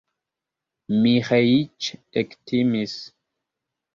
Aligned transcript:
Miĥeiĉ 1.01 1.89
ektimis. 2.23 2.95